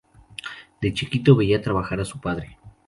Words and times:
De 0.81 0.95
chiquito 0.95 1.35
veía 1.35 1.61
trabajar 1.61 1.99
a 2.01 2.05
su 2.05 2.19
padre. 2.19 2.57